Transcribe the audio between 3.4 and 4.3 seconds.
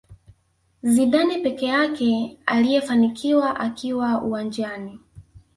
akiwa